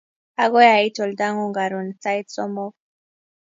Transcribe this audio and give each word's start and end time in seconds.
Agoi 0.43 0.69
ait 0.83 0.99
oldang'ung' 1.03 1.55
karun 1.57 1.89
sait 2.03 2.27
somok 2.35 2.73